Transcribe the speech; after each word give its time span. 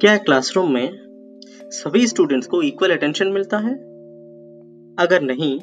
क्या 0.00 0.16
क्लासरूम 0.16 0.72
में 0.72 0.90
सभी 1.64 2.06
स्टूडेंट्स 2.06 2.46
को 2.46 2.62
इक्वल 2.62 2.90
अटेंशन 2.90 3.26
मिलता 3.26 3.58
है? 3.58 3.74
अगर 4.98 5.22
नहीं 5.22 5.60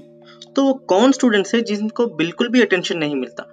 तो 0.55 0.63
वो 0.63 0.73
कौन 0.73 1.11
स्टूडेंट्स 1.11 1.55
है 1.55 1.61
जिनको 1.61 2.05
बिल्कुल 2.05 2.49
भी 2.49 2.61
अटेंशन 2.61 2.97
नहीं 2.97 3.15
मिलता? 3.15 3.43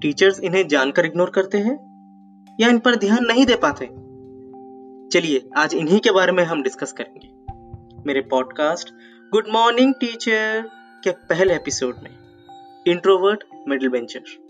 टीचर्स 0.00 0.40
इन्हें 0.40 0.68
जानकर 0.68 1.06
इग्नोर 1.06 1.30
करते 1.30 1.58
हैं 1.58 1.76
या 2.60 2.68
इन 2.68 2.78
पर 2.78 2.96
ध्यान 2.96 3.18
नहीं 3.22 3.46
दे 3.46 3.56
पाते? 3.56 3.86
चलिए, 5.08 5.48
आज 5.56 5.74
इन्हीं 5.74 6.00
के 6.00 6.10
बारे 6.10 6.32
में 6.32 6.44
हम 6.44 6.62
डिस्कस 6.62 6.92
करेंगे। 6.92 7.28
मेरे 8.06 8.20
पॉडकास्ट 8.20 8.88
गुड 9.32 9.44
मॉर्निंग 9.52 9.94
टीचर 9.94 10.64
के 11.04 11.10
पहले 11.10 11.54
एपिसोड 11.54 11.94
में 12.02 12.10
इंट्रोवर्ट 12.86 13.44
मिडिल 13.68 13.88
बेंचर 13.88 14.43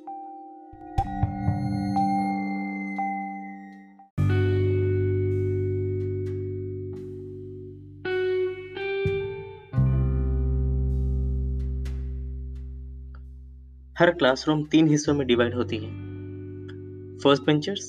हर 13.97 14.11
क्लासरूम 14.11 14.63
तीन 14.65 14.89
हिस्सों 14.89 15.13
में 15.15 15.27
डिवाइड 15.27 15.55
होती 15.55 15.77
है। 15.77 15.89
फ़र्स्ट 17.19 17.43
बेंचर्स 17.43 17.85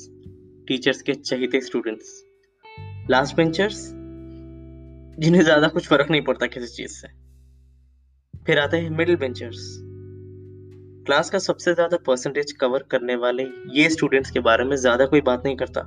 टीचर्स 0.67 1.01
के 1.01 1.13
चहेते 1.13 1.61
स्टूडेंट्स 1.61 2.11
लास्ट 3.09 3.35
बेंचर्स 3.35 3.77
जिन्हें 5.19 5.41
ज़्यादा 5.41 5.67
कुछ 5.67 5.87
फ़र्क 5.87 6.11
नहीं 6.11 6.21
पड़ता 6.21 6.47
किसी 6.47 6.67
चीज़ 6.67 6.91
से। 6.91 7.07
फिर 8.33 8.59
आते 8.59 8.77
हैं 8.77 8.89
मिडिल 8.89 9.15
बेंचर्स 9.15 9.65
क्लास 11.05 11.29
का 11.29 11.39
सबसे 11.39 11.73
ज़्यादा 11.73 11.97
परसेंटेज 12.07 12.51
कवर 12.51 12.83
करने 12.91 13.15
वाले 13.15 13.43
ये 13.73 13.89
स्टूडेंट्स 13.89 14.31
के 14.31 14.39
बारे 14.41 14.63
में 14.63 14.75
ज़्यादा 14.75 15.05
कोई 15.05 15.21
बात 15.21 15.45
नहीं 15.45 15.55
करता। 15.55 15.81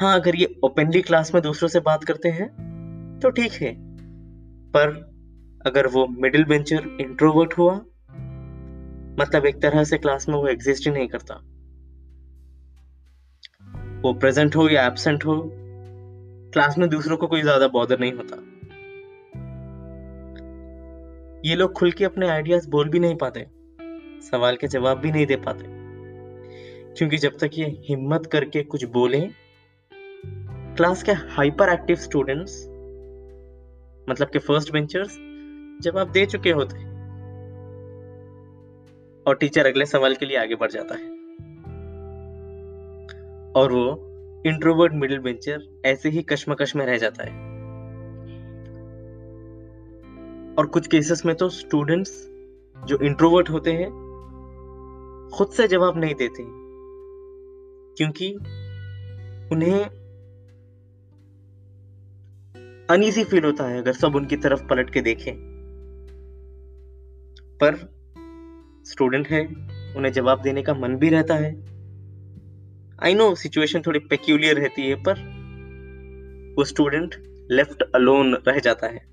हाँ 0.00 0.14
अगर 0.14 0.36
ये 0.36 0.48
ओपनली 0.64 1.02
क्लास 1.02 1.34
में 1.34 1.42
दूसरों 1.42 1.68
से 1.68 1.80
बात 1.82 2.04
करते 2.04 2.28
हैं 2.30 2.48
तो 3.22 3.30
ठीक 3.32 3.52
है। 3.52 3.74
पर 4.74 4.94
अगर 5.66 5.86
वो 5.88 6.06
मिडिल 6.22 6.44
बेंचर 6.44 6.88
इंट्रोवर्ट 7.00 7.58
हुआ 7.58 7.76
मतलब 9.20 9.46
एक 9.46 9.62
तरह 9.62 9.84
से 9.84 9.98
क्लास 9.98 10.28
में 10.28 10.36
वो 10.36 10.46
एग्जिस्ट 10.48 10.86
ही 10.86 10.92
नहीं 10.92 11.08
करता। 11.08 11.34
वो 14.02 14.12
प्रेजेंट 14.12 14.56
हो 14.56 14.68
या 14.68 14.86
एबसेंट 14.86 15.24
हो 15.24 15.42
क्लास 16.52 16.78
में 16.78 16.88
दूसरों 16.88 17.16
को 17.16 17.26
कोई 17.26 17.42
ज़्यादा 17.42 17.68
बॉदर 17.68 17.98
नहीं 17.98 18.12
होता। 18.12 18.36
ये 21.48 21.54
लोग 21.56 21.72
खुल 21.72 21.92
के 21.92 22.04
अपने 22.04 22.28
आइडियाज़ 22.28 22.68
बोल 22.70 22.88
भी 22.88 22.98
नहीं 22.98 23.16
पाते, 23.16 23.46
सवाल 24.22 24.56
के 24.56 24.66
जवाब 24.66 24.98
भी 24.98 25.12
नहीं 25.12 25.26
दे 25.26 25.36
पाते। 25.36 25.64
क्योंकि 26.94 27.16
जब 27.16 27.36
तक 27.38 27.50
ये 27.54 27.66
हिम्मत 27.88 28.26
करके 28.26 28.62
कुछ 28.62 28.84
बोले 28.84 29.20
क्लास 30.76 31.02
के 31.02 31.12
हाइपर 31.12 31.68
एक्टिव 31.68 31.96
स्टूडेंट्स 31.96 32.64
मतलब 34.10 34.28
के 34.28 34.38
फ़र्स्ट 34.38 34.72
बेंचर्स 34.72 35.16
जवाब 35.82 36.10
दे 36.10 36.26
चुके 36.26 36.50
होते 36.50 36.95
और 39.26 39.36
टीचर 39.36 39.66
अगले 39.66 39.86
सवाल 39.86 40.14
के 40.14 40.26
लिए 40.26 40.36
आगे 40.36 40.54
बढ़ 40.54 40.70
जाता 40.70 40.94
है। 40.94 41.10
और 43.52 43.72
वो 43.72 44.12
इंट्रोवर्ट 44.46 44.92
मिडिल 44.92 45.18
बेंचर 45.18 45.82
ऐसे 45.84 46.08
ही 46.08 46.22
कश्मकश 46.22 46.76
में 46.76 46.86
रह 46.86 46.98
जाता 46.98 47.24
है। 47.24 47.46
और 50.54 50.66
कुछ 50.66 50.86
केसेस 50.86 51.26
में 51.26 51.36
तो 51.36 51.48
स्टूडेंट्स 51.48 52.26
जो 52.86 52.98
इंट्रोवर्ट 53.02 53.50
होते 53.50 53.72
हैं, 53.72 53.90
खुद 55.34 55.48
से 55.48 55.68
जवाब 55.68 55.98
नहीं 55.98 56.14
देते 56.14 56.44
क्योंकि 57.94 58.34
उन्हें 59.52 59.84
अनईजी 62.90 63.24
फील 63.24 63.44
होता 63.44 63.64
है 63.64 63.78
अगर 63.78 63.92
सब 63.92 64.16
उनकी 64.16 64.36
तरफ़ 64.36 64.64
पलट 64.66 64.90
के 64.90 65.00
देखें। 65.00 65.34
पर 67.60 67.95
स्टूडेंट 68.86 69.28
है, 69.28 69.44
उन्हें 69.96 70.12
जवाब 70.12 70.42
देने 70.42 70.62
का 70.62 70.74
मन 70.74 70.96
भी 70.96 71.08
रहता 71.08 71.34
है। 71.34 71.50
आई 73.02 73.14
नो 73.14 73.34
सिचुएशन 73.34 73.82
थोड़ी 73.86 73.98
पेक्यूलियर 73.98 74.56
रहती 74.56 74.88
है, 74.88 74.94
पर 74.94 75.24
वो 76.58 76.64
स्टूडेंट 76.64 77.14
लेफ़्ट 77.50 77.82
अलोन 77.94 78.34
रह 78.48 78.58
जाता 78.58 78.86
है। 78.86 79.04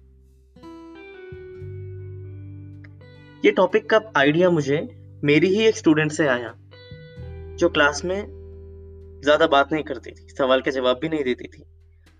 ये 3.43 3.51
टॉपिक 3.51 3.89
का 3.89 3.99
आइडिया 4.17 4.49
मुझे 4.49 4.77
मेरी 5.23 5.47
ही 5.47 5.65
एक 5.65 5.77
स्टूडेंट 5.77 6.11
से 6.11 6.27
आया, 6.27 6.53
जो 7.57 7.69
क्लास 7.69 8.05
में 8.05 8.17
ज़्यादा 9.23 9.47
बात 9.47 9.73
नहीं 9.73 9.83
करती 9.83 10.11
थी, 10.11 10.27
सवाल 10.29 10.61
के 10.61 10.71
जवाब 10.71 10.99
भी 11.01 11.09
नहीं 11.09 11.23
देती 11.23 11.47
थी। 11.47 11.63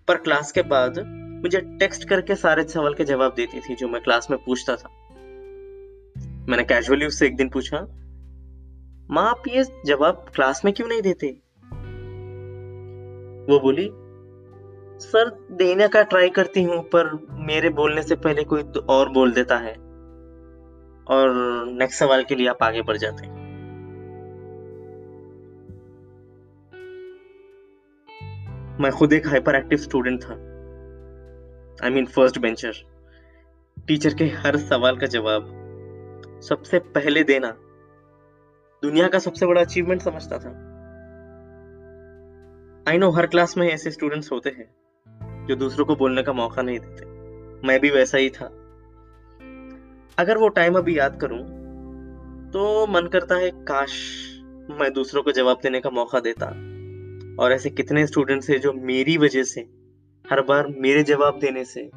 पर 0.07 0.17
क्लास 0.17 0.51
के 0.51 0.61
बाद 0.61 0.99
मुझे 1.43 1.59
टेक्स्ट 1.79 2.07
करके 2.09 2.35
सारे 2.35 2.63
सवाल 2.63 2.93
के 2.93 3.03
जवाब 3.03 3.33
देती 3.35 3.59
थी, 3.59 3.75
जो 3.75 3.87
मैं 3.87 4.01
क्लास 4.01 4.27
में 4.31 4.39
पूछता 4.45 4.75
था। 4.75 5.02
मैंने 6.49 6.63
कैजुअली 6.63 7.05
उससे 7.05 7.27
एक 7.27 7.35
दिन 7.35 7.49
पूछा, 7.49 7.81
माँ, 9.11 9.29
आप 9.29 9.43
ये 9.47 9.63
जवाब 9.85 10.25
क्लास 10.35 10.65
में 10.65 10.73
क्यों 10.73 10.87
नहीं 10.87 11.01
देते? 11.01 11.27
वो 13.53 13.59
बोली, 13.59 13.89
सर, 15.05 15.47
देने 15.51 15.87
का 15.87 16.03
ट्राई 16.03 16.29
करती 16.29 16.63
हूँ, 16.63 16.83
पर 16.83 17.27
मेरे 17.31 17.69
बोलने 17.69 18.03
से 18.03 18.15
पहले 18.15 18.43
कोई 18.43 18.63
तो 18.63 18.79
और 18.79 19.09
बोल 19.09 19.31
देता 19.31 19.57
है। 19.57 19.73
और 21.07 21.29
नेक्स्ट 21.67 21.99
सवाल 21.99 22.23
के 22.23 22.35
लिए 22.35 22.47
आप 22.47 22.63
आगे 22.63 22.81
बढ़ 22.81 22.97
जाते 22.97 23.25
हैं। 23.25 23.43
मैं 28.79 28.91
खुद 28.91 29.13
एक 29.13 29.27
हाइपर 29.27 29.55
एक्टिव 29.55 29.77
स्टूडेंट 29.77 30.23
था। 30.23 30.33
I 31.85 31.89
mean 31.89 32.05
first 32.05 32.39
bencher 32.39 32.73
teacher 33.87 34.13
के 34.13 34.25
हर 34.25 34.57
सवाल 34.57 34.97
का 34.97 35.07
जवाब 35.07 35.62
सबसे 36.49 36.79
पहले 36.79 37.23
देना। 37.23 37.51
दुनिया 38.83 39.07
का 39.07 39.19
सबसे 39.19 39.45
बड़ा 39.45 39.61
अचीवमेंट 39.61 40.01
समझता 40.01 40.37
था। 40.37 40.49
आई 42.89 42.97
नो 42.97 43.09
हर 43.09 43.27
क्लास 43.27 43.57
में 43.57 43.67
ऐसे 43.69 43.91
स्टूडेंट्स 43.91 44.31
होते 44.31 44.49
हैं, 44.49 45.45
जो 45.45 45.55
दूसरों 45.55 45.85
को 45.85 45.95
बोलने 45.95 46.23
का 46.23 46.33
मौका 46.33 46.61
नहीं 46.61 46.79
देते। 46.79 47.05
मैं 47.67 47.79
भी 47.79 47.89
वैसा 47.89 48.17
ही 48.17 48.29
था। 48.29 48.45
अगर 50.17 50.37
वो 50.37 50.47
टाइम 50.47 50.77
अभी 50.77 50.97
याद 50.97 51.19
करूँ 51.21 51.39
तो 52.51 52.87
मन 52.87 53.07
करता 53.07 53.35
है, 53.35 53.51
काश 53.51 53.93
मैं 54.71 54.93
दूसरों 54.93 55.23
को 55.23 55.31
जवाब 55.31 55.59
देने 55.63 55.79
का 55.79 55.89
मौका 55.89 56.19
देता। 56.19 56.45
और 57.43 57.51
ऐसे 57.51 57.69
कितने 57.69 58.07
स्टूडेंट्स 58.07 58.49
हैं 58.49 58.61
जो 58.61 58.73
मेरी 58.73 59.17
वजह 59.17 59.43
से, 59.43 59.61
हर 60.31 60.41
बार 60.41 60.67
मेरे 60.67 61.03
जवाब 61.03 61.39
देने 61.39 61.65
से, 61.65 61.89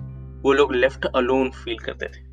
वो 0.43 0.53
लोग 0.53 0.75
लेफ़्ट 0.75 1.07
अलोन 1.07 1.51
फील 1.51 1.79
करते 1.79 2.07
थे। 2.07 2.26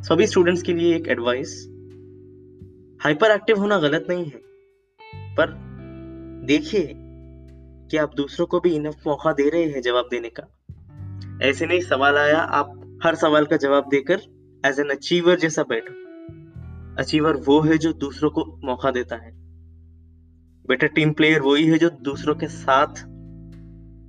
सभी 0.00 0.26
स्टूडेंट्स 0.26 0.62
के 0.62 0.72
लिए 0.72 0.94
एक 0.96 1.08
एडवाइस 1.08 1.50
हाइपर 3.00 3.30
एक्टिव 3.30 3.58
होना 3.58 3.78
गलत 3.78 4.06
नहीं 4.08 4.24
है, 4.24 4.40
पर 5.36 5.50
देखिए 6.46 6.92
कि 7.90 7.96
आप 7.96 8.14
दूसरों 8.16 8.46
को 8.46 8.60
भी 8.60 8.74
इनफ 8.76 9.06
मौका 9.06 9.32
दे 9.32 9.48
रहे 9.48 9.64
हैं 9.64 9.82
जवाब 9.82 10.08
देने 10.10 10.30
का। 10.30 10.46
ऐसे 11.42 11.66
नहीं 11.66 11.80
सवाल 11.80 12.16
आया, 12.16 12.38
आप 12.38 13.00
हर 13.04 13.14
सवाल 13.14 13.46
का 13.46 13.56
जवाब 13.56 13.88
देकर 13.90 14.20
एज 14.64 14.80
एन 14.80 14.88
अचीवर 14.88 15.38
जैसा 15.38 15.62
बैठो। 15.62 15.94
अचीवर 16.98 17.36
वो 17.36 17.60
है 17.60 17.78
जो 17.78 17.92
दूसरों 17.92 18.30
को 18.30 18.44
मौका 18.64 18.90
देता 18.90 19.16
है। 19.16 19.32
बेटर 20.68 20.86
टीम 20.86 21.12
प्लेयर 21.12 21.40
वही 21.40 21.66
है 21.66 21.78
जो 21.78 21.90
दूसरों 21.90 22.34
के 22.34 22.48
साथ 22.48 23.04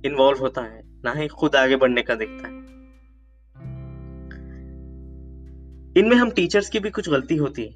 इन्वॉल्व 0.06 0.38
होता 0.38 0.62
है, 0.62 0.82
ना 1.04 1.12
ही 1.12 1.28
खुद 1.28 1.56
आगे 1.56 1.76
बढ़ने 1.76 2.02
का 2.02 2.14
देखता 2.14 2.48
है। 2.48 2.61
इनमें 5.96 6.16
हम 6.16 6.30
टीचर्स 6.30 6.68
की 6.68 6.80
भी 6.80 6.90
कुछ 6.90 7.08
गलती 7.08 7.36
होती 7.36 7.62
है। 7.62 7.72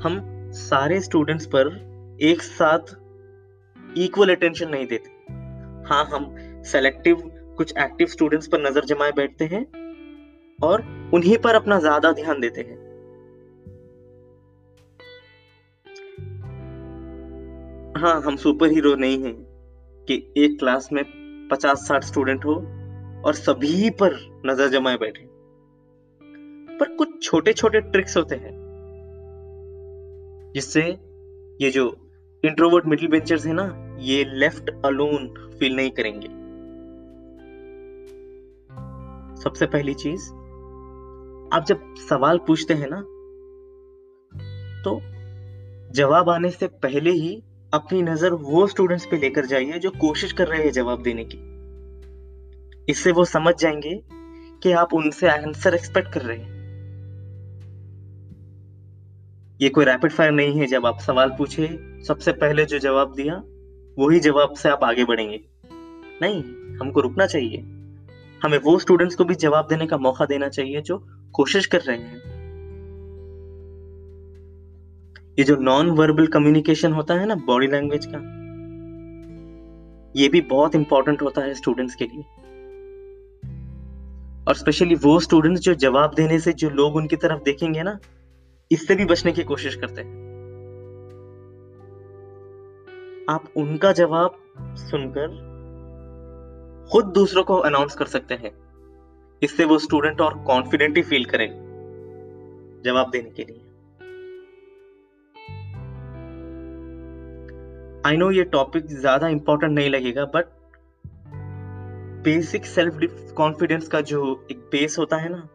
हम 0.00 0.20
सारे 0.54 1.00
स्टूडेंट्स 1.00 1.46
पर 1.46 1.68
एक 2.22 2.42
साथ 2.42 2.94
इक्वल 3.98 4.34
अटेंशन 4.34 4.68
नहीं 4.68 4.86
देते। 4.86 5.10
हाँ 5.88 6.04
हम 6.04 6.34
सेलेक्टिव 6.64 7.22
कुछ 7.58 7.72
एक्टिव 7.78 8.06
स्टूडेंट्स 8.06 8.48
पर 8.48 8.60
नज़र 8.60 8.84
जमाए 8.84 9.12
बैठते 9.12 9.44
हैं 9.44 9.64
और 10.58 10.82
उन्हीं 11.14 11.36
पर 11.38 11.54
अपना 11.54 11.78
ज़्यादा 11.80 12.12
ध्यान 12.12 12.40
देते 12.40 12.60
हैं। 12.60 12.78
हाँ 17.96 18.20
हम 18.22 18.36
सुपर 18.36 18.70
हीरो 18.70 18.94
नहीं 18.96 19.22
हैं 19.24 19.34
कि 20.08 20.22
एक 20.36 20.58
क्लास 20.58 20.88
में 20.92 21.04
पचास 21.48 21.86
साठ 21.88 22.04
स्टूडेंट 22.04 22.44
हो 22.44 22.54
और 23.24 23.34
सभी 23.36 23.90
पर 24.02 24.14
नज़र 24.46 24.68
जमाए 24.68 24.96
बैठे। 24.96 25.29
पर 26.80 26.88
कुछ 26.88 27.22
छोटे 27.22 27.52
छोटे 27.52 27.80
ट्रिक्स 27.80 28.16
होते 28.16 28.34
हैं। 28.34 28.58
जिससे 30.54 30.82
ये 31.60 31.70
जो 31.70 31.84
इंट्रोवर्ट 32.44 32.86
मिडिल 32.86 33.08
बेंचर्स 33.08 33.46
है 33.46 33.52
ना, 33.52 33.96
ये 34.00 34.24
लेफ़्ट 34.24 34.70
अलोन 34.84 35.56
फील 35.58 35.76
नहीं 35.76 35.90
करेंगे। 35.90 36.28
सबसे 39.42 39.66
पहली 39.66 39.94
चीज़, 39.94 40.28
आप 41.54 41.64
जब 41.68 41.94
सवाल 42.10 42.38
पूछते 42.38 42.74
हैं 42.74 42.88
ना 42.90 43.00
तो 44.84 45.00
जवाब 45.92 46.30
आने 46.30 46.50
से 46.50 46.66
पहले 46.66 47.10
ही 47.10 47.42
अपनी 47.74 48.02
नज़र 48.02 48.32
वो 48.32 48.66
स्टूडेंट्स 48.66 49.06
पे 49.06 49.16
लेकर 49.16 49.46
जाइए 49.46 49.78
जो 49.78 49.90
कोशिश 49.90 50.32
कर 50.32 50.48
रहे 50.48 50.62
हैं 50.62 50.72
जवाब 50.72 51.02
देने 51.02 51.24
की। 51.24 51.38
इससे 52.88 53.12
वो 53.12 53.24
समझ 53.24 53.54
जाएँगे 53.58 54.00
कि 54.62 54.72
आप 54.72 54.94
उनसे 54.94 55.28
आंसर 55.28 55.74
एक्सपेक्ट 55.74 56.12
कर 56.12 56.22
रहे 56.22 56.36
हैं। 56.36 56.59
ये 59.62 59.68
कोई 59.68 59.84
रैपिड 59.84 60.12
फायर 60.12 60.32
नहीं 60.32 60.60
है 60.60 60.66
जब 60.66 60.86
आप 60.86 60.98
सवाल 60.98 61.30
पूछे, 61.38 61.80
सबसे 62.08 62.32
पहले 62.32 62.64
जो 62.64 62.78
जवाब 62.78 63.14
दिया, 63.14 63.42
वही 63.98 64.20
जवाब 64.20 64.54
से 64.54 64.68
आप 64.68 64.84
आगे 64.84 65.04
बढ़ेंगे। 65.04 65.40
नहीं, 66.22 66.42
हमको 66.78 67.00
रुकना 67.00 67.26
चाहिए। 67.26 67.58
हमें 68.44 68.58
वो 68.58 68.78
स्टूडेंट्स 68.78 69.16
को 69.16 69.24
भी 69.24 69.34
जवाब 69.34 69.66
देने 69.68 69.86
का 69.86 69.98
मौका 69.98 70.24
देना 70.24 70.48
चाहिए 70.48 70.80
जो 70.80 71.06
कोशिश 71.32 71.66
कर 71.66 71.80
रहे 71.80 71.96
हैं। 71.96 72.16
ये 75.38 75.44
जो 75.44 75.56
नॉन 75.56 75.90
वर्बल 75.90 76.26
कम्युनिकेशन 76.26 76.92
होता 76.92 77.14
है 77.14 77.26
ना 77.26 77.34
बॉडी 77.34 77.66
लैंग्वेज 77.66 78.06
का, 78.06 78.18
ये 80.20 80.28
भी 80.28 80.40
बहुत 80.40 80.74
इंपॉर्टेंट 80.74 81.22
होता 81.22 81.40
है 81.40 81.54
स्टूडेंट्स 81.54 81.94
के 81.94 82.04
लिए। 82.04 82.22
और 84.48 84.54
स्पेशली 84.54 84.94
वो 84.94 85.20
स्टूडेंट्स 85.20 85.62
जो 85.62 85.74
जवाब 85.74 86.12
देने 86.16 86.38
से 86.38 86.52
जो 86.52 86.70
लोग 86.70 86.96
उनकी 86.96 87.16
तरफ़ 87.16 87.42
देखेंगे 87.42 87.82
ना 87.82 87.98
इससे 88.70 88.94
भी 88.94 89.04
बचने 89.04 89.32
की 89.32 89.42
कोशिश 89.42 89.74
करते 89.74 90.00
हैं। 90.00 90.18
आप 93.30 93.52
उनका 93.56 93.92
जवाब 93.92 94.36
सुनकर 94.78 95.28
खुद 96.92 97.12
दूसरों 97.14 97.42
को 97.44 97.56
अनाउंस 97.56 97.94
कर 97.94 98.06
सकते 98.06 98.34
हैं। 98.34 98.50
इससे 99.42 99.64
वो 99.64 99.78
स्टूडेंट 99.78 100.20
और 100.20 100.38
कॉन्फिडेंट 100.44 100.96
ही 100.96 101.02
फील 101.02 101.24
करेंगे, 101.24 101.58
जवाब 102.84 103.10
देने 103.10 103.30
के 103.30 103.42
लिए। 103.42 103.60
आई 108.06 108.16
नो 108.16 108.30
ये 108.30 108.44
टॉपिक 108.44 108.86
ज़्यादा 108.86 109.28
इंपॉर्टेंट 109.28 109.72
नहीं 109.72 109.90
लगेगा 109.90 110.24
बट 110.24 110.58
बेसिक 112.24 112.66
सेल्फ 112.66 112.98
कॉन्फिडेंस 113.36 113.88
का 113.88 114.00
जो 114.00 114.46
एक 114.50 114.58
बेस 114.72 114.98
होता 114.98 115.16
है 115.16 115.28
ना 115.28 115.48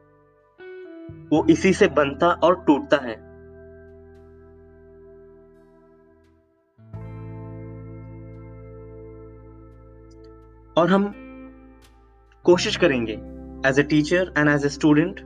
वो 1.34 1.46
इसी 1.50 1.74
से 1.74 1.88
बनता 1.88 2.28
और 2.28 2.64
टूटता 2.68 2.98
है। 2.98 3.16
और 10.78 10.90
हम 10.90 11.14
कोशिश 12.46 12.76
करेंगे 12.76 13.14
as 13.70 13.80
a 13.80 13.84
teacher 13.84 14.34
and 14.38 14.50
as 14.50 14.66
a 14.66 14.70
student 14.70 15.20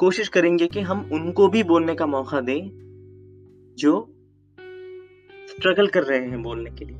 कोशिश 0.00 0.28
करेंगे 0.28 0.66
कि 0.66 0.80
हम 0.80 1.08
उनको 1.12 1.48
भी 1.48 1.62
बोलने 1.62 1.94
का 1.94 2.06
मौका 2.06 2.40
दें, 2.40 2.70
जो 3.78 3.92
स्ट्रगल 5.48 5.86
कर 5.86 6.02
रहे 6.02 6.26
हैं 6.28 6.42
बोलने 6.42 6.70
के 6.70 6.84
लिए। 6.84 6.96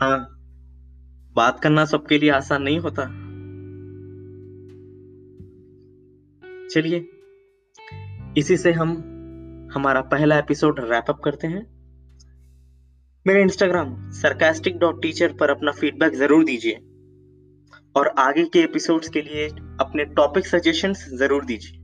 हाँ 0.00 0.18
बात 1.36 1.60
करना 1.60 1.84
सबके 1.84 2.18
लिए 2.18 2.30
आसान 2.30 2.62
नहीं 2.62 2.78
होता। 2.78 3.27
चलिए, 6.70 6.98
इसी 8.36 8.56
से 8.56 8.72
हम 8.72 8.90
हमारा 9.74 10.00
पहला 10.00 10.38
एपिसोड 10.38 10.80
रैप 10.80 11.04
अप 11.08 11.20
करते 11.24 11.46
हैं। 11.46 11.62
मेरे 13.26 13.42
इंस्टाग्राम 13.42 14.10
सरकास्टिक 14.12 14.78
डॉट 14.78 15.02
टीचर 15.02 15.32
पर 15.32 15.50
अपना 15.50 15.72
फीडबैक 15.72 16.14
ज़रूर 16.14 16.44
दीजिए 16.44 16.74
और 17.96 18.14
आगे 18.18 18.44
के 18.44 18.58
एपिसोड्स 18.58 19.08
के 19.08 19.22
लिए 19.22 19.48
अपने 19.80 20.04
टॉपिक 20.14 20.46
सजेशंस 20.46 21.04
ज़रूर 21.14 21.44
दीजिए। 21.44 21.77